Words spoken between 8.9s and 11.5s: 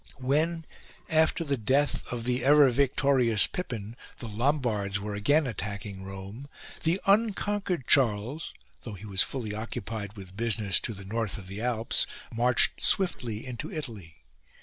he was fully occupied with business to the north of